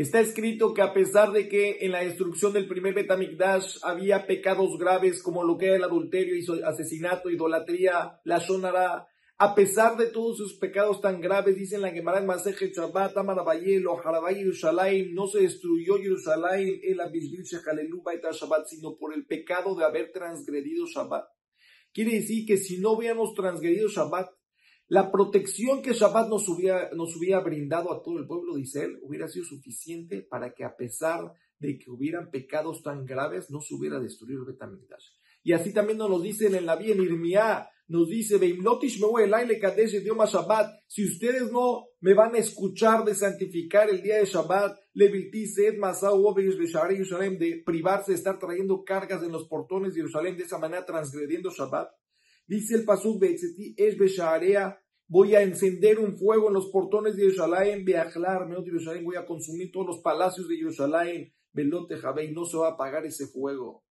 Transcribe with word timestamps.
Está 0.00 0.20
escrito 0.20 0.72
que 0.72 0.80
a 0.80 0.94
pesar 0.94 1.30
de 1.30 1.46
que 1.46 1.78
en 1.82 1.92
la 1.92 2.00
destrucción 2.00 2.54
del 2.54 2.66
primer 2.66 2.94
Betamikdash 2.94 3.80
había 3.82 4.26
pecados 4.26 4.78
graves 4.78 5.22
como 5.22 5.44
lo 5.44 5.58
que 5.58 5.66
era 5.66 5.76
el 5.76 5.84
adulterio, 5.84 6.34
asesinato, 6.66 7.28
idolatría, 7.28 8.18
la 8.24 8.38
shonara, 8.38 9.06
a 9.36 9.54
pesar 9.54 9.98
de 9.98 10.06
todos 10.06 10.38
sus 10.38 10.58
pecados 10.58 11.02
tan 11.02 11.20
graves, 11.20 11.54
dicen 11.54 11.82
la 11.82 11.90
Gemara 11.90 12.20
en 12.20 12.26
Maseje 12.26 12.72
Shabbat, 12.72 13.16
Amarabayelo, 13.16 13.98
Harabay 13.98 14.36
Yerushalayim, 14.36 15.14
no 15.14 15.26
se 15.26 15.40
destruyó 15.40 15.98
Yerushalayim, 15.98 16.80
el 16.82 17.00
Abishvil 17.00 17.44
Shechalelu 17.44 18.02
Baita 18.02 18.30
Shabbat, 18.32 18.68
sino 18.68 18.96
por 18.96 19.14
el 19.14 19.26
pecado 19.26 19.74
de 19.74 19.84
haber 19.84 20.12
transgredido 20.12 20.86
Shabbat. 20.86 21.26
Quiere 21.92 22.12
decir 22.12 22.46
que 22.46 22.56
si 22.56 22.80
no 22.80 22.92
hubiéramos 22.92 23.34
transgredido 23.34 23.88
Shabbat, 23.88 24.30
la 24.90 25.12
protección 25.12 25.82
que 25.82 25.92
Shabbat 25.92 26.28
nos 26.28 26.48
hubiera, 26.48 26.90
nos 26.96 27.14
hubiera 27.14 27.38
brindado 27.38 27.92
a 27.92 28.02
todo 28.02 28.18
el 28.18 28.26
pueblo 28.26 28.54
de 28.54 28.62
Israel 28.62 28.98
hubiera 29.02 29.28
sido 29.28 29.44
suficiente 29.44 30.20
para 30.20 30.52
que 30.52 30.64
a 30.64 30.74
pesar 30.74 31.32
de 31.60 31.78
que 31.78 31.92
hubieran 31.92 32.32
pecados 32.32 32.82
tan 32.82 33.06
graves, 33.06 33.50
no 33.50 33.60
se 33.60 33.72
hubiera 33.72 34.00
destruido 34.00 34.40
el 34.40 34.48
Betamigdash. 34.48 35.10
Y 35.44 35.52
así 35.52 35.72
también 35.72 35.96
nos 35.96 36.10
lo 36.10 36.18
dicen 36.18 36.56
en 36.56 36.66
la 36.66 36.74
vía 36.74 36.94
en 36.94 37.02
Irmiá, 37.02 37.68
nos 37.86 38.08
dice, 38.08 38.40
Shabbat, 40.26 40.82
si 40.88 41.04
ustedes 41.04 41.52
no 41.52 41.84
me 42.00 42.14
van 42.14 42.34
a 42.34 42.38
escuchar 42.38 43.04
de 43.04 43.14
santificar 43.14 43.90
el 43.90 44.02
día 44.02 44.16
de 44.16 44.24
Shabbat, 44.24 44.76
de 44.92 45.08
privarse 47.64 48.10
de 48.10 48.18
estar 48.18 48.40
trayendo 48.40 48.82
cargas 48.82 49.22
en 49.22 49.30
los 49.30 49.46
portones 49.46 49.94
de 49.94 50.00
Jerusalén, 50.00 50.36
de 50.36 50.42
esa 50.42 50.58
manera 50.58 50.84
transgrediendo 50.84 51.50
Shabbat, 51.50 51.90
Dice 52.50 52.74
el 52.74 52.84
Pasuk 52.84 53.22
es 53.22 53.96
voy 55.06 55.36
a 55.36 55.42
encender 55.42 56.00
un 56.00 56.18
fuego 56.18 56.48
en 56.48 56.54
los 56.54 56.68
portones 56.72 57.14
de 57.14 57.22
Jerusalén, 57.22 57.84
viajar, 57.84 58.48
de 58.48 58.64
Jerusalén, 58.64 59.04
voy 59.04 59.14
a 59.14 59.24
consumir 59.24 59.70
todos 59.70 59.86
los 59.86 59.98
palacios 60.00 60.48
de 60.48 60.56
Jerusalén, 60.56 61.32
velote 61.52 61.94
y 62.24 62.32
no 62.32 62.44
se 62.44 62.56
va 62.56 62.70
a 62.70 62.72
apagar 62.72 63.06
ese 63.06 63.28
fuego. 63.28 63.84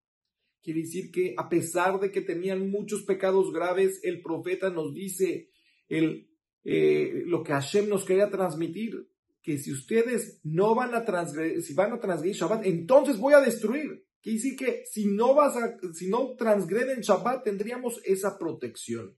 Quiere 0.62 0.82
decir 0.82 1.10
que 1.10 1.36
a 1.38 1.48
pesar 1.48 2.02
de 2.02 2.12
que 2.12 2.20
tenían 2.20 2.70
muchos 2.70 3.04
pecados 3.04 3.54
graves, 3.54 4.02
el 4.04 4.22
profeta 4.22 4.70
nos 4.70 4.94
dice 4.94 5.52
el, 5.88 6.30
eh, 6.66 7.24
lo 7.28 7.44
que 7.44 7.54
Hashem 7.54 7.88
nos 7.88 8.04
quería 8.04 8.30
transmitir, 8.30 9.08
que 9.42 9.58
si 9.58 9.72
ustedes 9.72 10.42
no 10.44 10.76
van 10.76 10.94
a 10.96 11.06
transgredir, 11.06 11.62
si 11.62 11.74
van 11.76 11.94
a 11.94 12.00
transgredir 12.02 12.36
Shabbat, 12.36 12.66
entonces 12.66 13.18
voy 13.20 13.36
a 13.36 13.40
destruir. 13.40 14.06
Quiere 14.22 14.38
decir 14.38 14.58
que 14.58 14.84
si 14.86 15.08
no 15.08 15.34
vas 15.34 15.56
a, 15.56 15.78
si 15.94 16.10
no 16.10 16.36
transgreden 16.36 17.02
Shabbat, 17.02 17.44
tendríamos 17.44 18.02
esa 18.04 18.38
protección. 18.38 19.18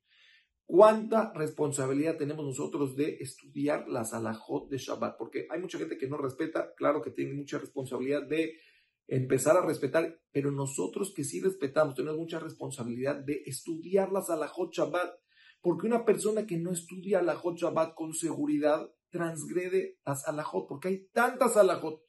¿Cuánta 0.65 1.33
responsabilidad 1.33 2.17
tenemos 2.17 2.45
nosotros 2.45 2.95
de 2.95 3.17
estudiar 3.19 3.89
las 3.89 4.13
alajot 4.13 4.69
de 4.69 4.77
Shabbat? 4.77 5.17
Porque 5.17 5.47
hay 5.49 5.59
mucha 5.59 5.77
gente 5.77 5.97
que 5.97 6.07
no 6.07 6.17
respeta, 6.17 6.73
claro 6.77 7.01
que 7.01 7.11
tiene 7.11 7.33
mucha 7.33 7.57
responsabilidad 7.57 8.25
de 8.27 8.53
empezar 9.07 9.57
a 9.57 9.65
respetar, 9.65 10.21
pero 10.31 10.51
nosotros 10.51 11.13
que 11.13 11.25
sí 11.25 11.41
respetamos, 11.41 11.95
tenemos 11.95 12.17
mucha 12.17 12.39
responsabilidad 12.39 13.17
de 13.17 13.43
estudiar 13.45 14.11
las 14.11 14.29
alajot 14.29 14.71
Shabbat. 14.71 15.11
Porque 15.61 15.87
una 15.87 16.05
persona 16.05 16.47
que 16.47 16.57
no 16.57 16.71
estudia 16.71 17.19
alajot 17.19 17.57
Shabbat 17.57 17.93
con 17.93 18.13
seguridad 18.13 18.89
transgrede 19.09 19.99
las 20.05 20.27
alajot, 20.27 20.67
porque 20.67 20.87
hay 20.87 21.07
tantas 21.11 21.57
alajot. 21.57 22.01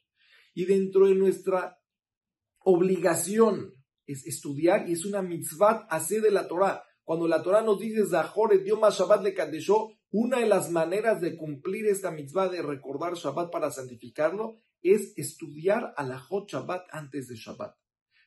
Y 0.53 0.65
dentro 0.65 1.07
de 1.07 1.15
nuestra 1.15 1.82
obligación 2.63 3.73
es 4.05 4.25
estudiar 4.25 4.89
y 4.89 4.93
es 4.93 5.05
una 5.05 5.21
mitzvah 5.21 5.87
hacer 5.89 6.21
de 6.21 6.31
la 6.31 6.47
Torah. 6.47 6.83
Cuando 7.03 7.27
la 7.27 7.43
Torah 7.43 7.61
nos 7.61 7.79
dice 7.79 8.05
Zahor 8.05 8.63
Yom 8.63 8.81
Shabbat 8.81 9.23
le 9.23 9.33
Kadeshó, 9.33 9.91
una 10.11 10.39
de 10.39 10.47
las 10.47 10.69
maneras 10.69 11.21
de 11.21 11.35
cumplir 11.35 11.87
esta 11.87 12.11
mitzvah 12.11 12.49
de 12.49 12.61
recordar 12.61 13.15
Shabbat 13.15 13.51
para 13.51 13.71
santificarlo 13.71 14.61
es 14.81 15.13
estudiar 15.17 15.93
a 15.97 16.03
la 16.03 16.19
Hot 16.19 16.49
Shabbat 16.49 16.85
antes 16.91 17.27
de 17.27 17.35
Shabbat. 17.35 17.75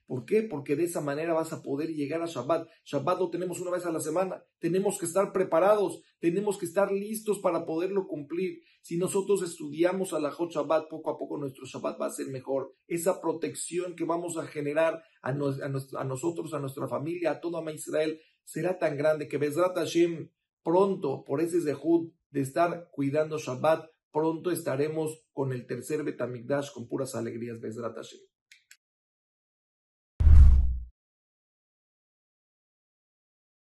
¿Por 0.06 0.25
qué? 0.25 0.43
Porque 0.43 0.77
de 0.77 0.84
esa 0.84 1.00
manera 1.00 1.34
vas 1.34 1.53
a 1.53 1.62
poder 1.62 1.89
llegar 1.89 2.22
a 2.22 2.27
Shabbat. 2.27 2.69
Shabbat 2.84 3.19
lo 3.19 3.31
tenemos 3.31 3.61
una 3.61 3.72
vez 3.72 3.87
a 3.87 3.91
la 3.91 3.99
semana. 3.99 4.43
Tenemos 4.61 4.99
que 4.99 5.06
estar 5.06 5.33
preparados, 5.33 6.00
tenemos 6.21 6.59
que 6.59 6.67
estar 6.67 6.93
listos 6.93 7.41
para 7.41 7.67
poderlo 7.67 8.06
cumplir. 8.06 8.61
Si 8.83 8.99
nosotros 8.99 9.43
estudiamos 9.43 10.12
a 10.12 10.21
la 10.21 10.31
Hot 10.31 10.53
Shabbat, 10.53 10.89
poco 10.89 11.11
a 11.11 11.19
poco 11.19 11.39
nuestro 11.39 11.66
Shabbat 11.66 12.00
va 12.00 12.06
a 12.06 12.11
ser 12.11 12.28
mejor. 12.28 12.72
Esa 12.87 13.21
protección 13.21 13.97
que 13.97 14.05
vamos 14.05 14.39
a 14.39 14.47
generar 14.47 15.03
a, 15.22 15.33
nosotros, 15.33 16.55
a 16.55 16.61
nuestra 16.61 16.87
familia, 16.87 17.33
a 17.33 17.41
todo 17.41 17.69
Israel, 17.71 18.21
será 18.45 18.78
tan 18.78 18.97
grande 18.97 19.27
que 19.27 19.39
Bezrat 19.39 19.77
Hashem 19.77 20.31
pronto, 20.62 21.25
por 21.25 21.41
ese 21.41 21.61
zehut 21.61 22.12
de 22.31 22.43
estar 22.43 22.89
cuidando 22.93 23.39
Shabbat, 23.39 23.87
pronto 24.12 24.53
estaremos 24.53 25.27
con 25.33 25.53
el 25.53 25.66
tercer 25.66 26.05
Betamigdash 26.05 26.72
con 26.72 26.87
puras 26.87 27.16
alegrías, 27.16 27.61
Bezrat 27.61 27.97
Hashem. 27.97 28.21